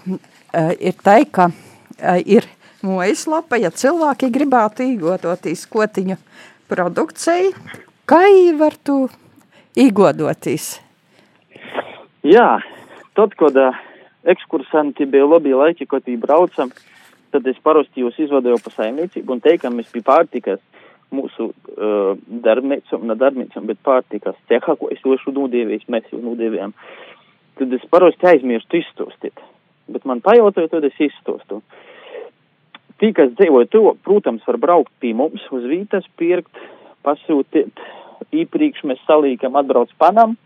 uh, 0.55 0.73
ir 0.79 0.95
tā, 1.05 1.25
ka 1.31 1.51
uh, 1.51 2.21
ir 2.27 2.47
mājaslapa, 2.83 3.57
ja 3.57 3.71
cilvēki 3.71 4.31
gribētu 4.31 4.83
īgodotīs 4.83 5.67
Kotiņu 5.67 6.17
produkciju, 6.69 7.53
kā 8.07 8.23
var 8.59 8.75
tu 8.85 9.09
īgodotīs? 9.77 10.81
Jā, 12.23 12.61
tad, 13.15 13.35
kad 13.35 13.57
uh, 13.57 13.77
ekskursanti 14.25 15.07
bija 15.07 15.27
labi 15.27 15.55
laiki, 15.55 15.87
kad 15.87 16.03
viņi 16.07 16.21
braucam, 16.21 16.71
tad 17.33 17.47
es 17.47 17.59
parasti 17.63 18.05
jūs 18.05 18.19
izvadīju 18.19 18.61
pa 18.65 18.71
saimniecību 18.71 19.33
un 19.33 19.41
teikam, 19.41 19.77
mēs 19.77 19.91
pie 19.93 20.03
pārtikas 20.03 20.61
mūsu 21.15 21.51
uh, 21.53 22.13
darbnīcam, 22.45 23.07
ne 23.09 23.17
darbnīcam, 23.19 23.67
bet 23.69 23.81
pārtikas 23.87 24.39
cehā, 24.51 24.77
ko 24.79 24.91
es 24.95 25.01
jošu 25.05 25.35
nūdievējis, 25.37 25.89
mēs 25.93 26.11
jau 26.13 26.21
nūdievējam, 26.25 26.75
tad 27.61 27.75
es 27.77 27.85
parasti 27.93 28.29
aizmirstu 28.33 28.81
izstostīt. 28.81 29.37
Bet 29.93 30.07
man 30.09 30.23
pajautāja, 30.25 30.71
tad 30.73 30.85
es 30.89 30.99
izstostu. 31.03 31.61
Tī, 33.03 33.11
kas 33.17 33.33
dzīvo 33.35 33.65
to, 33.71 33.97
protams, 34.07 34.45
var 34.47 34.59
braukt 34.63 34.93
pie 35.03 35.11
mums 35.19 35.43
uz 35.55 35.65
vītas, 35.67 36.07
pirkt, 36.21 36.55
pasūtīt, 37.03 37.75
īpriekš 38.31 38.85
mēs 38.87 39.01
salīkam 39.09 39.59
atbrauc 39.59 39.91
panam, 39.99 40.37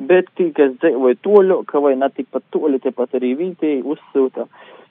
bet 0.00 0.26
tī, 0.38 0.46
kas 0.56 0.70
dzīvo 0.80 1.12
toļu, 1.24 1.58
ka 1.68 1.76
vai 1.84 1.94
ne 2.00 2.08
tikpat 2.12 2.44
toļu, 2.54 2.78
tepat 2.84 3.08
arī 3.20 3.30
vītī 3.38 3.72
uzsūta. 3.84 4.42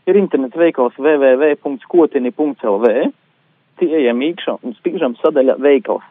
Ir 0.05 0.15
internets 0.19 0.57
veikals 0.59 0.95
www.kotini.lv, 1.01 2.85
tie 3.79 3.89
ejam 4.01 4.21
īkšā 4.25 4.59
un 4.63 4.75
spīžam 4.79 5.15
sadaļā 5.21 5.57
veikals. 5.61 6.05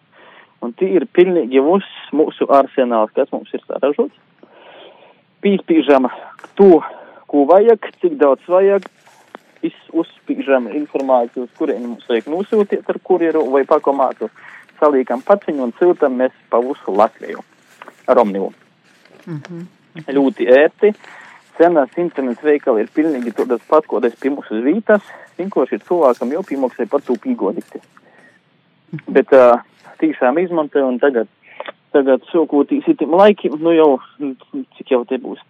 Un 0.64 0.72
tie 0.72 0.94
ir 0.96 1.04
pilnīgi 1.12 1.60
mūs, 1.60 1.84
mūsu 2.16 2.48
arsenāls, 2.48 3.12
kas 3.16 3.28
mums 3.34 3.52
ir 3.52 3.60
saražots. 3.66 4.16
Pīspīžam 5.44 6.08
to, 6.56 6.80
ko 7.28 7.44
vajag, 7.50 7.90
cik 8.00 8.16
daudz 8.20 8.46
vajag, 8.48 8.86
uzspīžam 9.94 10.68
informāciju, 10.74 11.46
uz 11.46 11.56
kurien 11.58 11.84
mums 11.86 12.08
vajag 12.08 12.28
nosūtīt 12.32 12.88
ar 12.90 13.00
kurieru 13.04 13.44
vai 13.52 13.64
pakomātu. 13.68 14.30
Salīkam 14.80 15.22
paciņu 15.24 15.68
un 15.68 15.74
ciltam 15.78 16.16
mēs 16.18 16.34
pa 16.50 16.60
visu 16.64 16.92
Latviju 16.92 17.44
ar 18.10 18.18
omnivu. 18.18 18.52
Mm 19.26 19.40
-hmm. 19.40 19.66
Ļoti 20.16 20.48
ērti. 20.50 20.94
Cenās 21.58 21.90
internets 21.96 22.42
veikali 22.42 22.80
ir 22.80 22.88
pilnīgi 22.94 23.32
tādas 23.32 23.60
pat, 23.68 23.86
ko 23.86 24.00
es 24.02 24.16
pie 24.20 24.30
mums 24.30 24.50
uz 24.50 24.64
vītas. 24.64 25.02
Vienkārši 25.38 25.78
ir 25.78 25.84
cilvēkam 25.88 26.32
jau 26.32 26.42
piemaksāja 26.46 26.90
par 26.90 27.02
to 27.02 27.16
pīgodikti. 27.18 27.80
-hmm. 28.94 29.12
Bet 29.14 29.32
uh, 29.32 29.60
tiešām 29.98 30.38
izmantoju 30.38 30.88
un 30.88 30.98
tagad, 30.98 31.28
tagad 31.92 32.22
sokotīs 32.32 32.86
itim 32.90 33.14
laikim, 33.14 33.58
nu 33.62 33.74
jau, 33.74 33.90
cik 34.78 34.90
jau 34.90 35.04
te 35.08 35.18
būs 35.18 35.42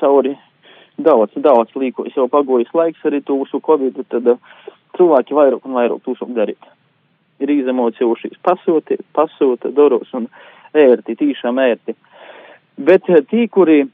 cauri 0.00 0.36
daudz, 0.96 1.32
daudz 1.36 1.74
līko, 1.76 2.06
es 2.06 2.16
jau 2.16 2.28
pagojis 2.32 2.72
laiks 2.74 3.04
arī 3.04 3.22
tūsu 3.24 3.60
covid, 3.64 4.00
tad 4.12 4.32
uh, 4.32 4.40
cilvēki 4.96 5.36
vairāk 5.36 5.68
un 5.68 5.76
vairāk 5.76 6.02
tūsok 6.04 6.32
darīt. 6.36 6.72
Ir 7.40 7.52
izemot 7.52 7.98
jau 8.00 8.14
šīs 8.16 8.38
pasūti, 8.44 8.96
pasūta, 9.12 9.72
doros 9.76 10.12
un 10.16 10.30
ērti, 10.76 11.18
tīšām 11.20 11.60
ērti. 11.60 11.96
Bet 12.76 13.08
uh, 13.12 13.20
tī, 13.28 13.48
kuri, 13.52 13.84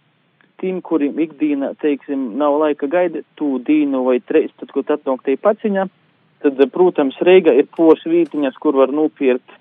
tīm, 0.63 0.81
kuriem 0.87 1.19
ikdīna, 1.25 1.73
teiksim, 1.83 2.33
nav 2.41 2.57
laika 2.63 2.89
gaidīt 2.91 3.27
tū 3.39 3.57
dīnu 3.67 4.05
vai 4.07 4.21
treis, 4.25 4.53
tad, 4.61 4.71
ko 4.75 4.85
tad 4.87 5.05
nāk 5.09 5.25
tie 5.27 5.37
paciņa, 5.37 5.89
tad, 6.45 6.63
protams, 6.75 7.19
Reiga 7.27 7.55
ir 7.59 7.69
pos 7.77 8.05
vītiņas, 8.07 8.59
kur 8.63 8.79
var 8.79 8.95
nopirkt 8.95 9.59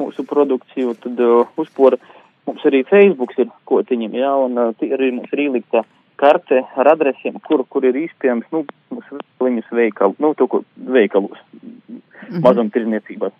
mūsu 0.00 0.26
produkciju, 0.26 0.96
tad 1.02 1.20
uh, 1.22 1.46
uzpora 1.60 2.00
mums 2.48 2.64
arī 2.66 2.82
Facebook 2.88 3.36
ir 3.38 3.50
kotiņiem, 3.70 4.18
jā, 4.18 4.32
un 4.46 4.58
uh, 4.60 4.86
arī 4.98 5.12
mums 5.14 5.32
ir 5.32 5.46
ielikta 5.46 5.84
karte 6.20 6.60
ar 6.78 6.92
adresiem, 6.94 7.38
kur, 7.46 7.64
kur 7.70 7.86
ir 7.86 7.96
izpējams, 8.04 8.50
nu, 8.54 8.64
viņus 9.42 9.70
veikalu, 9.74 10.18
nu, 10.22 10.34
to, 10.38 10.46
ko 10.50 10.62
veikalos, 10.76 11.38
mm 11.54 11.70
-hmm. 11.98 12.42
mazumtirniecībās. 12.46 13.34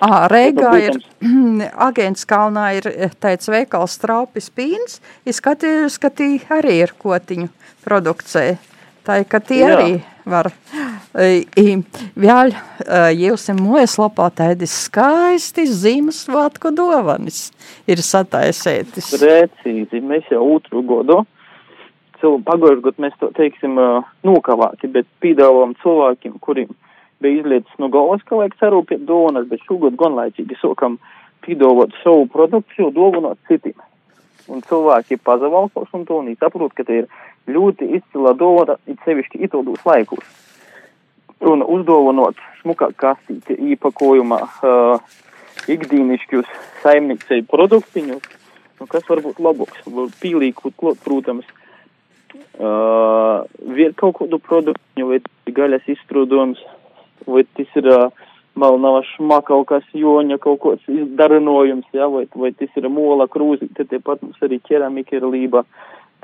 Ah, 0.00 0.26
Reigā 0.30 0.72
ir, 0.82 0.98
agents 1.88 2.26
Kalnā 2.28 2.68
ir 2.78 2.88
teica 3.22 3.54
veikals 3.54 3.96
Straupis 3.98 4.50
Pīns, 4.54 5.00
izskatījus, 5.28 5.98
ka 6.02 6.10
tī 6.14 6.36
arī 6.54 6.80
ir 6.84 6.94
kotiņu 6.98 7.48
produkcija. 7.86 8.58
Tā 9.08 9.22
ir, 9.22 9.28
ka 9.30 9.40
tie 9.40 9.62
Jā. 9.62 9.72
arī 9.74 9.92
var. 10.28 10.50
I, 11.16 11.78
vēl 12.12 12.52
jūs 13.16 13.48
mūjaslapā 13.56 14.28
tādi 14.42 14.68
skaisti 14.68 15.64
Ziemassvētku 15.64 16.74
dovanas 16.76 17.48
ir 17.88 18.04
sataisētas. 18.04 19.08
Precīzi, 19.16 20.02
mēs 20.04 20.28
jau 20.30 20.44
otru 20.58 20.84
godu 20.86 21.22
pagājušajā 22.20 22.82
gadā 22.82 23.02
mēs 23.04 23.16
to 23.20 23.30
teiksim 23.36 23.78
nokavāti, 24.26 24.90
bet 24.90 25.06
piedāvājam 25.22 25.74
cilvēkiem, 25.82 26.38
kuriem 26.40 26.68
bija 27.20 27.40
izlietas 27.40 27.78
no 27.78 27.88
galvas, 27.92 28.22
ka 28.26 28.38
vajag 28.38 28.56
sarūpēt 28.60 29.04
dāvanas, 29.08 29.48
bet 29.50 29.64
šogad 29.66 29.96
gan 29.98 30.16
laicīgi 30.18 30.58
sākam 30.62 30.98
piedāvāt 31.46 31.94
savu 32.02 32.26
produkciju, 32.32 32.90
dāvināt 32.94 33.40
citiem. 33.50 33.78
Un 34.48 34.62
cilvēki 34.64 35.18
pazavalkos 35.20 35.92
un 35.92 36.06
to 36.08 36.22
un 36.22 36.30
saprot, 36.40 36.72
ka 36.72 36.84
te 36.88 37.02
ir 37.02 37.08
ļoti 37.52 37.90
izcila 37.98 38.34
dāvana, 38.38 38.78
it 38.88 39.00
sevišķi 39.04 39.42
itādos 39.44 39.84
laikos. 39.88 40.24
Un 41.44 41.62
uzdāvinot 41.62 42.38
smukā 42.62 42.90
kastīti 42.98 43.58
īpakojumā 43.74 44.40
uh, 44.42 45.18
ikdīnišķus 45.70 46.48
saimniecēju 46.82 47.46
produktiņus, 47.50 48.24
nu, 48.80 48.88
kas 48.90 49.06
var 49.10 49.22
būt 49.26 49.40
labāks, 49.42 49.84
pīlīkot, 50.22 50.80
protams, 51.04 51.46
uh, 52.58 53.44
kaut 54.00 54.18
kādu 54.22 54.40
produktu, 54.42 55.06
vai 55.12 55.20
gaļas 55.54 55.92
izstrādājums, 55.94 56.62
vai 57.28 57.44
tas 57.56 57.76
ir 57.78 57.88
malnava 58.58 59.02
šma 59.12 59.40
kaut 59.46 59.68
kas 59.70 59.86
joņa, 59.94 60.38
kaut 60.42 60.60
kāds 60.64 60.88
darinojums, 61.18 61.86
ja, 61.94 62.08
vai, 62.10 62.24
vai 62.34 62.50
tas 62.56 62.74
ir 62.78 62.88
mola 62.92 63.28
krūzi, 63.30 63.70
tad 63.76 63.90
tepat 63.92 64.24
mums 64.24 64.42
arī 64.44 64.60
keramika 64.64 65.16
ir 65.18 65.26
lība. 65.28 65.64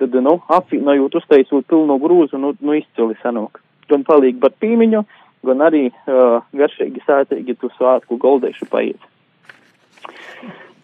Tad, 0.00 0.16
nu, 0.26 0.40
apvienojot, 0.50 1.20
uztaisot 1.20 1.68
pilnu 1.70 2.00
grūzu, 2.02 2.40
nu, 2.42 2.50
nu 2.66 2.74
izcili 2.74 3.14
sanāk. 3.20 3.60
Gan 3.90 4.02
palīgi 4.06 4.40
par 4.42 4.54
pīmiņu, 4.58 5.04
gan 5.46 5.62
arī 5.62 5.84
uh, 5.92 6.40
garšīgi 6.56 7.04
sātīgi 7.06 7.54
tu 7.60 7.70
svātku 7.76 8.18
goldēšu 8.18 8.66
paiet. 8.72 9.10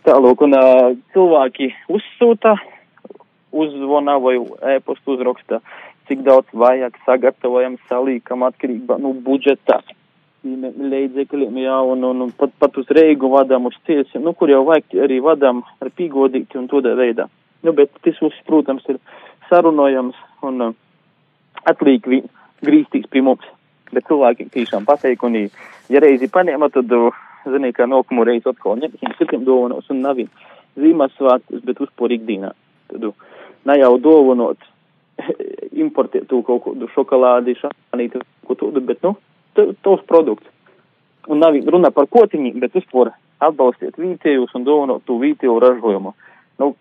Tālūk, 0.06 0.44
un 0.46 0.54
uh, 0.56 0.92
cilvēki 1.14 1.72
uzsūta 1.90 2.54
uzzvana 3.50 4.14
vai 4.22 4.36
e-postu 4.76 5.16
uzraksta, 5.16 5.58
cik 6.06 6.22
daudz 6.26 6.54
vajag, 6.54 6.94
sagatavojam, 7.06 7.80
salīkam 7.90 8.46
atkarībā 8.46 9.00
no 9.00 9.10
nu, 9.10 9.24
budžeta 9.26 9.80
līdzekļiem, 10.44 11.58
jā, 11.60 11.76
un, 11.84 12.04
un, 12.04 12.22
un 12.24 12.30
pat, 12.36 12.52
pat 12.58 12.76
uz 12.80 12.88
reigu 12.96 13.28
vadām 13.32 13.66
uz 13.68 13.76
ciesiem, 13.86 14.22
nu, 14.24 14.32
kur 14.32 14.50
jau 14.50 14.62
vajag 14.64 14.96
arī 15.04 15.20
vadām 15.20 15.62
ar 15.80 15.90
pīgodīti 15.92 16.58
un 16.58 16.68
tādā 16.70 16.94
veidā. 16.96 17.28
Nu, 17.62 17.74
bet 17.76 17.92
tas 18.04 18.16
mums, 18.24 18.38
protams, 18.46 18.86
ir 18.88 18.96
sarunojams 19.50 20.16
un 20.48 20.70
uh, 20.70 20.76
atliek 21.68 22.06
grīstīs 22.64 23.08
pie 23.10 23.24
mums. 23.24 23.44
Bet 23.92 24.06
cilvēki 24.08 24.48
tiešām 24.54 24.86
pateik, 24.88 25.22
un, 25.26 25.36
ja 25.90 26.00
reizi 26.00 26.30
paņēma, 26.32 26.70
tad, 26.72 26.92
uh, 26.96 27.20
zini, 27.44 27.74
kā 27.76 27.88
nākamo 27.90 28.24
reizi 28.24 28.48
atkal 28.48 28.80
ņemsim 28.80 29.16
citiem 29.18 29.44
dovanos 29.44 29.90
un 29.92 30.04
nav 30.06 30.24
Ziemassvētkus, 30.80 31.64
bet 31.66 31.80
uzpor 31.82 32.12
ikdienā. 32.14 32.52
Tad, 32.88 33.04
uh, 33.10 33.40
ne 33.68 33.76
jau 33.76 33.96
dāvinot, 34.00 34.68
importēt 35.84 36.30
to 36.30 36.40
kaut 36.46 36.62
kādu 36.64 36.88
šokolādi, 36.94 37.58
šānīti, 37.60 38.22
ko 38.46 38.56
tādu, 38.56 38.80
bet, 38.86 39.02
nu, 39.04 39.18
tos 39.86 40.02
produkts. 40.08 40.48
Un 41.30 41.42
nav 41.42 41.56
runa 41.72 41.90
par 41.94 42.08
kotiņiem, 42.10 42.60
bet 42.62 42.74
vispār 42.74 43.12
atbalstiet 43.40 43.98
vītējus 44.00 44.56
un 44.56 44.66
to 45.04 45.18
vītēju 45.20 45.58
ražojumu. 45.62 46.14
Nu, 46.58 46.72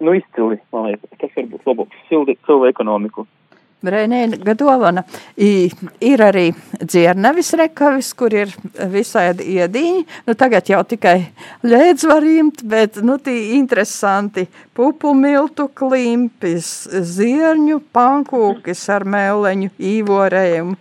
nu 0.00 0.14
izcili, 0.14 0.60
man 0.72 0.90
liekas, 0.90 1.10
tas 1.20 1.34
varbūt 1.36 1.66
labāks 1.68 2.06
sildīt 2.10 2.40
savu 2.46 2.68
ekonomiku. 2.68 3.26
Brēnēna 3.78 4.40
dāvana. 4.58 5.04
Ir 5.38 6.22
arī 6.24 6.48
dzirnavis 6.82 7.52
rekavis, 7.60 8.08
kur 8.18 8.34
ir 8.34 8.50
visādi 8.90 9.52
iedīņi. 9.54 10.00
Nu, 10.26 10.34
tagad 10.34 10.66
jau 10.66 10.80
tikai 10.82 11.28
ļēdz 11.62 12.06
var 12.10 12.26
imt, 12.26 12.64
bet, 12.66 12.98
nu, 13.06 13.20
tī 13.22 13.36
interesanti 13.54 14.48
pupu 14.74 15.14
miltu 15.14 15.68
klimpis, 15.78 16.88
zierņu 16.90 17.78
pankūkis 17.94 18.82
ar 18.96 19.06
mēleņu 19.06 19.70
īvorējumu, 19.78 20.74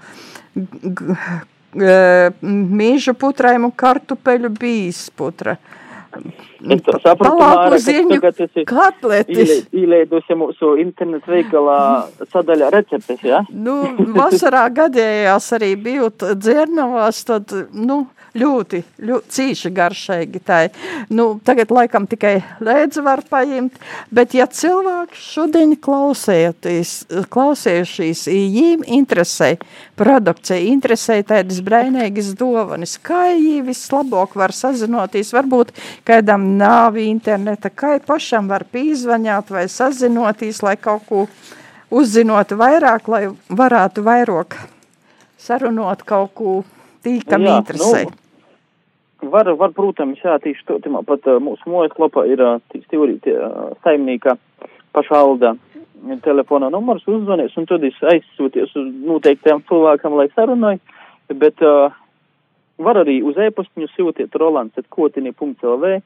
mīžu 2.78 3.14
putrējumu 3.18 3.74
kartupeļu 3.78 4.54
bīs 4.58 5.08
putra. 5.18 5.58
Es 6.18 6.82
saprotu, 7.04 7.38
Māra, 7.38 7.78
ka 7.78 8.04
tagad 8.10 8.40
esi 8.48 8.64
katletis. 8.66 9.52
Īlēdusi 9.76 10.38
mūsu 10.40 10.72
internetu 10.82 11.30
veikalā 11.36 11.80
sadaļā 12.32 12.72
receptes? 12.74 13.22
Ja? 13.28 13.44
Nu, 13.52 13.76
vasarā 14.16 14.64
gadējās 14.74 15.52
arī 15.60 15.76
bijot 15.78 16.26
dzernavās, 16.42 17.22
tad, 17.28 17.54
nu, 17.74 18.06
ļoti, 18.38 18.84
ļoti 19.08 19.28
cīši 19.38 19.72
garšīgi. 19.76 20.40
Tai. 20.48 20.64
Nu, 21.14 21.26
tagad 21.46 21.72
laikam 21.74 22.08
tikai 22.10 22.36
lēdzu 22.64 23.04
var 23.06 23.20
paņemt, 23.28 23.74
bet 24.14 24.34
ja 24.38 24.46
cilvēki 24.48 25.16
šodien 25.20 25.76
klausējušies, 25.84 28.22
viņiem 28.30 28.86
interesē 29.00 29.50
produkcija, 30.00 30.60
interesē 30.72 31.16
tādas 31.28 31.60
brainīgas 31.66 32.30
dovanas, 32.38 32.98
kā 33.02 33.34
viņi 33.34 33.66
vislabāk 33.68 34.38
var 34.40 34.52
sazinoties, 34.56 35.34
varbūt 35.36 35.68
kādam 36.08 36.42
nav 36.60 36.98
interneta, 37.02 37.70
kā 37.74 37.98
pašam 38.06 38.48
var 38.52 38.64
pīzvaņāt 38.72 39.46
vai 39.54 39.66
sazinoties, 39.72 40.58
lai 40.66 40.76
kaut 40.80 41.04
ko 41.10 41.28
uzzinot 41.94 42.52
vairāk, 42.58 43.08
lai 43.12 43.24
varētu 43.50 44.04
vairāk 44.06 44.58
sarunot 45.48 46.04
kaut 46.08 46.34
ko 46.38 46.56
tīkam 47.06 47.46
jā, 47.46 47.60
interesē. 47.62 48.08
Nu, 48.08 48.27
Var, 49.22 49.50
var, 49.58 49.72
protams, 49.74 50.20
jā, 50.22 50.36
tieši 50.44 50.66
to, 50.68 50.78
timā 50.84 51.02
pat 51.06 51.26
uh, 51.26 51.40
mūsu 51.42 51.72
mājaslapā 51.72 52.28
ir 52.30 52.42
uh, 52.44 52.60
stīvī 52.86 53.18
uh, 53.34 53.72
saimnieka 53.82 54.36
pašalda 54.94 55.56
telefona 56.24 56.70
numurs 56.70 57.08
uzzvanies, 57.10 57.56
un 57.58 57.66
tad 57.66 57.84
es 57.88 57.98
aizsūties 58.12 58.76
uz 58.78 58.92
noteiktiem 59.08 59.64
cilvēkam, 59.70 60.18
lai 60.20 60.28
sarunāju, 60.36 60.80
bet 61.42 61.66
uh, 61.66 61.96
var 62.78 63.02
arī 63.02 63.20
uz 63.26 63.40
e-pastiņu 63.42 63.90
sūtiet 63.96 64.38
rolands.kotini.lv, 64.38 65.98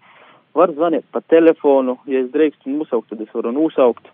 var 0.56 0.74
zvanīt 0.76 1.06
pa 1.12 1.22
telefonu, 1.34 1.98
ja 2.08 2.24
es 2.24 2.32
drīkstu 2.32 2.72
nosaukt, 2.72 3.12
tad 3.12 3.28
es 3.28 3.36
varu 3.36 3.54
nosaukt. 3.56 4.08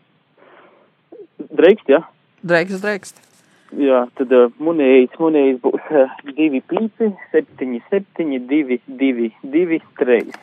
Drīkst, 1.54 1.94
ja? 1.94 2.04
Drīkst, 2.42 2.82
drīkst. 2.82 3.27
Jā, 3.76 4.06
tad 4.16 4.32
uh, 4.32 4.48
munējs, 4.64 5.18
munējs 5.20 5.58
būs 5.64 5.90
uh, 5.92 6.14
2, 6.24 6.62
5, 6.72 7.10
7, 7.34 7.80
7, 7.92 8.38
2, 8.48 8.78
2, 8.88 9.32
2, 9.44 9.80
3. 10.00 10.38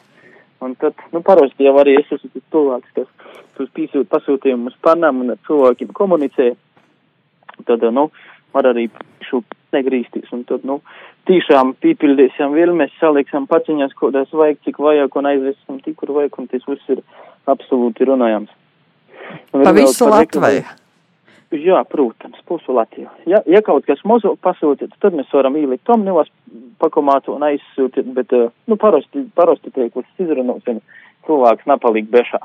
Un 0.65 0.75
tad, 0.81 1.01
nu, 1.13 1.23
parasti 1.25 1.65
jau 1.65 1.75
arī 1.81 1.97
es 2.01 2.13
esmu 2.13 2.31
tas 2.35 2.45
cilvēks, 2.53 2.93
kas 2.99 3.41
tos 3.57 3.73
pīsūt 3.77 4.11
pasūtījumus 4.13 4.77
panām 4.85 5.25
un 5.25 5.35
ar 5.35 5.41
cilvēkiem 5.49 5.97
komunicē. 5.97 6.53
Tad, 7.65 7.85
nu, 7.97 8.11
var 8.53 8.69
arī 8.71 8.87
šo 9.25 9.43
negrīstīs. 9.75 10.29
Un 10.37 10.45
tad, 10.49 10.65
nu, 10.69 10.79
tiešām 11.29 11.75
pīpildīsim 11.81 12.53
vilmes, 12.57 12.93
saliksim 13.01 13.49
paciņas, 13.51 13.97
kodās 13.99 14.33
vajag, 14.37 14.61
cik 14.69 14.81
vajag, 14.85 15.17
un 15.21 15.33
aizvesim 15.33 15.81
tik, 15.85 15.97
kur 16.01 16.15
vajag, 16.21 16.41
un 16.41 16.49
tas 16.53 16.65
viss 16.69 16.95
ir 16.97 17.05
absolūti 17.51 18.09
runājams. 18.09 18.53
Pa 19.53 19.73
visu 19.73 20.09
Latviju. 20.13 20.84
Jā, 21.55 21.85
protams, 21.87 22.39
pusu 22.49 22.75
Latviju. 22.75 23.09
Ja, 23.31 23.39
ja 23.47 23.61
kaut 23.63 23.87
kas 23.87 24.01
mazāk 24.09 24.41
pasūtīt, 24.43 24.95
tad 25.03 25.15
mēs 25.15 25.31
varam 25.33 25.55
ielikt 25.61 25.85
tomnivas 25.87 26.31
pakomātu 26.83 27.35
un 27.37 27.45
aizsūtīt, 27.47 28.09
bet, 28.17 28.35
nu, 28.67 28.79
parasti, 28.81 29.23
parasti 29.39 29.71
tiek 29.75 29.95
uz 29.97 30.09
izrunāšanu 30.19 30.83
cilvēks 31.29 31.69
nepaliek 31.71 32.11
bešā. 32.11 32.41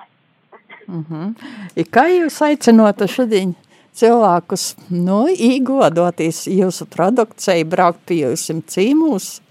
Mm 0.88 1.06
-hmm. 1.10 1.34
I 1.76 1.84
kā 1.84 2.06
jūs 2.10 2.42
aicinotu 2.46 3.08
šodien 3.08 3.56
cilvēkus, 3.94 4.76
nu, 4.90 5.28
īgodoties 5.28 6.48
jūsu 6.48 6.86
produkcijai, 6.86 7.64
braukt 7.64 8.06
pie 8.06 8.24
jūsim 8.24 8.62
cīmūs, 8.62 9.42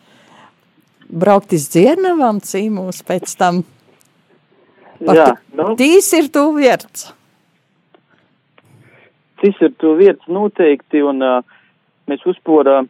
braukt 1.08 1.52
iz 1.52 1.68
dziernavam 1.68 2.40
cīmūs 2.40 3.02
pēc 3.04 3.36
tam? 3.38 3.64
Pat 5.06 5.16
Jā, 5.16 5.36
nu. 5.54 5.76
Tīs 5.76 6.12
ir 6.12 6.28
tu 6.28 6.52
vierts. 6.56 7.17
To 9.38 9.94
vietas 9.94 10.26
noteikti, 10.26 11.02
un 11.06 11.22
uh, 11.22 11.42
mēs 12.10 12.24
uzporā 12.26 12.80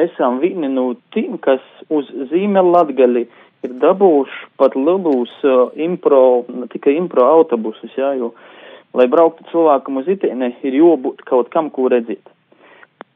esam 0.00 0.40
vieni 0.42 0.68
no 0.68 0.92
tiem, 1.14 1.38
kas 1.40 1.62
uz 1.92 2.10
zīmēla 2.32 2.82
latgali 2.82 3.26
ir 3.62 3.76
dabūši 3.80 4.50
pat 4.60 4.76
lielus 4.76 5.32
uh, 5.46 5.70
impro, 5.80 6.44
ne 6.52 6.68
tikai 6.72 6.96
impro 6.98 7.24
autobusus, 7.28 7.92
jā, 7.96 8.12
jo, 8.18 8.32
lai 8.96 9.08
brauktu 9.08 9.46
cilvēkam 9.52 10.02
uz 10.02 10.10
itiene, 10.12 10.52
ir 10.66 10.76
jābūt 10.76 11.24
kaut 11.28 11.48
kam, 11.54 11.70
ko 11.72 11.88
redzēt. 11.92 12.28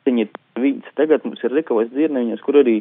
Viņi 0.07 0.25
ir 0.25 0.33
vīds, 0.63 0.97
tagad 0.97 1.25
mums 1.27 1.43
ir 1.45 1.53
rekavas 1.53 1.91
dzirneņas, 1.93 2.41
kur 2.47 2.63
arī 2.63 2.79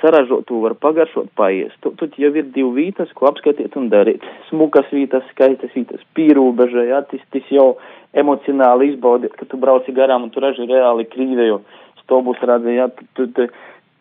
saražotu 0.00 0.60
var 0.64 0.74
pagaršot, 0.80 1.30
paiest. 1.38 1.78
Tad 1.84 2.18
jau 2.20 2.32
ir 2.34 2.50
divi 2.54 2.70
vītas, 2.76 3.12
ko 3.16 3.30
apskatīt 3.30 3.76
un 3.80 3.88
darīt. 3.92 4.24
Smukas 4.48 4.88
vītas, 4.94 5.26
skaistas 5.34 5.74
vītas, 5.76 6.04
pīrūbeža, 6.16 6.86
jā, 6.90 7.02
tas, 7.10 7.24
tas 7.34 7.50
jau 7.52 7.74
emocionāli 8.16 8.92
izbaudīt, 8.94 9.36
ka 9.38 9.46
tu 9.46 9.60
brauci 9.60 9.94
garām 9.94 10.26
un 10.26 10.32
tu 10.34 10.42
raži 10.42 10.66
reāli 10.68 11.06
krīvēju 11.10 11.60
stobus 12.02 12.40
radzi, 12.42 12.78
jā, 12.80 12.88
tu, 12.96 13.06
tu, 13.14 13.28
tu 13.36 13.50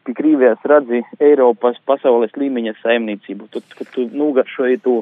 pie 0.09 0.15
Krīvijas 0.17 0.63
radzi 0.65 1.03
Eiropas 1.21 1.77
pasaules 1.85 2.31
līmeņa 2.38 2.73
saimniecību. 2.81 3.49
Tad, 3.53 3.63
kad 3.77 3.89
tu 3.93 4.07
nugaršoji 4.12 4.81
to 4.83 5.01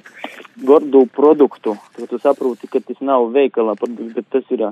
gordu 0.67 1.05
produktu, 1.13 1.77
tad 1.95 2.09
tu 2.09 2.19
saproti, 2.19 2.67
ka 2.67 2.79
tas 2.79 2.99
nav 3.01 3.31
veikala 3.31 3.75
bet 3.79 4.25
tas 4.31 4.43
ir 4.51 4.67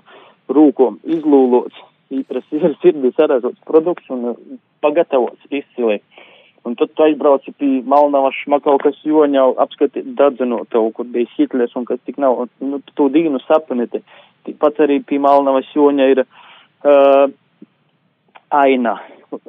rūko 0.49 0.95
izlūlots, 1.03 1.75
īpras 2.13 2.45
ir 2.53 2.75
sirdī 2.81 3.11
saražots 3.15 3.61
produkts 3.67 4.09
un 4.13 4.35
pagatavots 4.83 5.49
izcili. 5.49 6.01
Un 6.65 6.73
tad 6.75 6.95
tu 6.97 7.03
aizbrauci 7.05 7.53
pie 7.53 7.83
Malnavas 7.85 8.37
šmakaukas 8.41 8.97
joņa, 9.05 9.43
apskatīt 9.61 10.07
dadzinotavu, 10.17 10.91
kur 10.97 11.05
bija 11.13 11.29
Hitlers 11.35 11.75
un 11.77 11.85
kas 11.85 11.99
tik 12.05 12.17
nav, 12.21 12.47
nu, 12.61 12.79
tu 12.97 13.05
dīnu 13.13 13.41
sapniti. 13.45 14.01
Tikpat 14.47 14.81
arī 14.87 14.97
pie 15.05 15.19
Malnavas 15.21 15.69
joņa 15.77 16.07
ir 16.13 16.23
uh, 16.25 17.27
aina, 18.49 18.95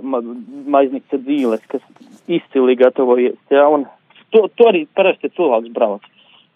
ma, 0.02 0.20
maiznikta 0.76 1.16
dzīves, 1.22 1.64
kas 1.72 1.84
izcili 2.28 2.76
gatavojies, 2.76 3.38
jā, 3.52 3.64
un 3.64 3.86
to, 4.34 4.46
to 4.58 4.68
arī 4.68 4.84
parasti 4.96 5.32
cilvēks 5.32 5.72
brauc. 5.72 6.04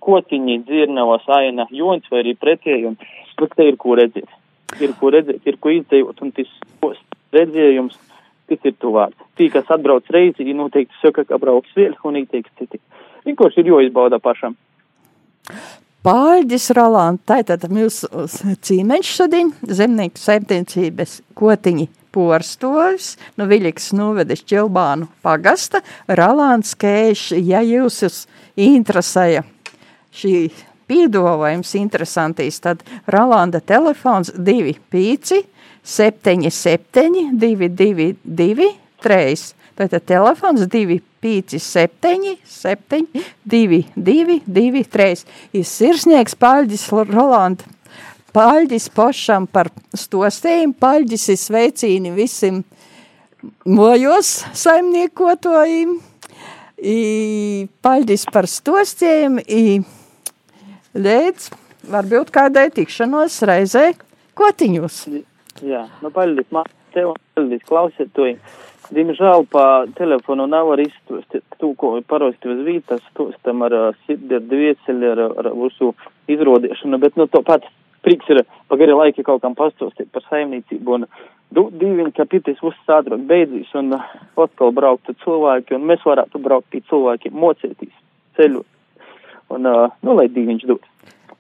Kotiņi, 0.00 0.62
dzirnavas, 0.68 1.24
aina, 1.36 1.66
joņs 1.72 2.12
vai 2.12 2.22
arī 2.22 2.36
pretēji, 2.40 2.92
un 2.92 3.00
bet 3.40 3.56
te 3.56 3.68
ir 3.68 3.80
ko 3.80 3.96
redzēt. 3.96 4.28
Ir 4.78 4.94
ko 5.00 5.10
redzēt, 5.10 5.42
ir 5.50 5.58
ko 5.58 5.72
izdevot, 5.74 6.20
un 6.22 6.30
tas 6.36 6.50
redzējums 7.34 7.98
kas 8.50 8.66
ir 8.66 8.74
tuvāk. 8.82 9.14
Tī, 9.38 9.50
kas 9.52 9.68
atbrauc 9.70 10.08
reizi, 10.14 10.42
viņi 10.42 10.58
noteikti 10.58 10.98
saka, 11.02 11.24
ka 11.28 11.38
brauks 11.42 11.70
vēl, 11.76 11.94
un 12.06 12.18
īteiks 12.20 12.50
citi. 12.58 12.80
Vienkārši 13.26 13.62
ir 13.62 13.70
jāizbauda 13.70 14.18
pašam. 14.22 14.56
Pārģis 16.06 16.70
Roland, 16.78 17.20
tātad 17.28 17.66
mūsu 17.68 18.08
cīmeņš 18.64 19.14
šodien, 19.18 19.50
zemnieku 19.68 20.20
saimniecības 20.20 21.18
kotiņi 21.36 21.90
porstovs, 22.14 23.12
nu 23.38 23.46
Viļiks 23.50 23.90
nuvedis 23.98 24.42
Čilbānu 24.48 25.10
pagasta, 25.22 25.82
Rolands 26.08 26.72
Kēš, 26.80 27.30
ja 27.36 27.60
jūs 27.62 28.00
jūs 28.06 28.24
interesēja 28.56 29.44
šī 30.16 30.34
pīdolājums 30.90 31.72
interesantīs, 31.78 32.58
tad 32.60 32.82
Rolanda 33.10 33.62
telefons 33.62 34.34
25 34.34 35.44
77 35.86 37.30
222 37.38 38.74
3. 39.00 39.54
Tātad 39.80 40.04
telefons 40.04 40.66
257 40.68 42.36
7 42.44 43.06
22 43.48 44.40
23. 44.44 45.24
Ir 45.56 45.64
sirsnieks 45.64 46.36
Paļģis 46.36 46.84
Rolanda. 47.14 47.64
Paļģis 48.36 48.90
pošam 48.94 49.48
par 49.50 49.72
stostējumu, 49.96 50.76
Paļģis 50.78 51.24
ir 51.32 51.40
sveicīni 51.40 52.12
visiem 52.14 52.60
mojos 53.64 54.44
saimniekotājiem, 54.60 55.96
Paļģis 57.82 58.28
par 58.30 58.46
stostējumu, 58.46 59.42
līdz 60.94 61.50
varbūt 61.90 62.32
kādai 62.34 62.68
tikšanos 62.74 63.40
reizē 63.48 63.90
kotiņus. 64.38 65.04
Jā, 65.66 65.86
nu 66.02 66.10
paldies, 66.14 66.48
man 66.54 66.66
tev, 66.94 67.14
paldies, 67.34 67.62
klausiet 67.68 68.12
to. 68.16 68.32
Diemžēl 68.90 69.44
pa 69.46 69.86
telefonu 69.94 70.48
nav 70.50 70.72
arī 70.74 70.88
to, 71.06 71.68
ko 71.78 71.92
parasti 72.10 72.50
uz 72.50 72.64
vītas 72.66 73.04
stostam 73.12 73.62
ar 73.62 73.94
sirdi, 74.06 74.34
ar 74.34 74.42
dvieseli, 74.42 75.12
ar, 75.12 75.20
ar 75.38 75.50
visu 75.54 75.92
izrodīšanu, 76.30 76.98
bet 76.98 77.14
nu 77.20 77.28
to 77.30 77.42
pats 77.46 77.70
prieks 78.02 78.26
ir 78.32 78.42
pagari 78.72 78.96
laiki 78.96 79.22
kaut 79.22 79.44
kam 79.44 79.54
pastostīt 79.54 80.10
par 80.10 80.24
saimniecību 80.26 80.96
un 80.96 81.06
divi, 81.54 82.08
ka 82.16 82.26
pitis 82.26 82.58
uzsādrot 82.66 83.22
beidzīs 83.30 83.70
un 83.78 83.94
atkal 83.94 84.74
brauktu 84.74 85.14
cilvēki 85.22 85.76
un 85.78 85.86
mēs 85.86 86.02
varētu 86.06 86.42
braukt 86.42 86.70
pie 86.72 86.82
cilvēkiem, 86.90 87.36
mocēties, 87.46 87.94
ceļot. 88.38 88.66
Un, 89.50 89.66
nu, 89.66 90.14
lai 90.14 90.28
diviņš 90.30 90.66
dod. 90.70 90.86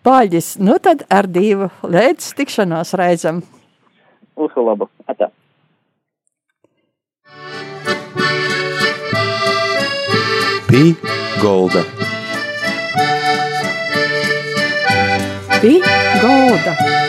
Paļģis, 0.06 0.54
nu 0.64 0.78
tad 0.82 1.04
ar 1.12 1.28
divu 1.28 1.68
līdz 1.84 2.32
tikšanās 2.38 2.94
reizam. 2.98 3.42
Visu 4.40 4.64
labu! 4.64 4.88
Atā. 5.10 5.28
Pī 10.70 10.94
Golda. 11.42 11.84
Pī 15.60 15.76
Golda. 16.22 16.99